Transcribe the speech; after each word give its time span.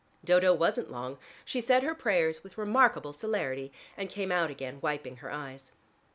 Dodo 0.25 0.51
wasn't 0.55 0.89
long: 0.91 1.19
she 1.45 1.61
said 1.61 1.83
her 1.83 1.93
prayers 1.93 2.43
with 2.43 2.57
remarkable 2.57 3.13
celerity, 3.13 3.71
and 3.95 4.09
came 4.09 4.31
out 4.31 4.49
again 4.49 4.79
wiping 4.81 5.17
her 5.17 5.29
eyes. 5.29 5.73